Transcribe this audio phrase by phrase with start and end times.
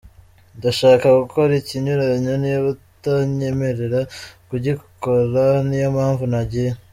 [0.57, 3.99] Ndashaka gukora ikinyuranyo, niba utanyemerera
[4.49, 6.71] kugikora, niyo mpamvu nagiye.